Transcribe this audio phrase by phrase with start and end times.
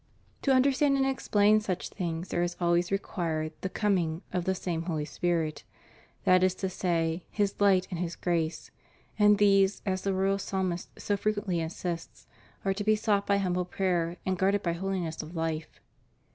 [0.41, 4.81] To understand and explain such things there is always required the "coming"^ of the same
[4.85, 5.63] Holy Spirit;
[6.23, 8.71] that is to say, His light and His grace;
[9.19, 12.25] and these, as the royal psalmist so frequently insists,
[12.65, 15.79] are to be sought by humble prayer and guarded by holiness of life.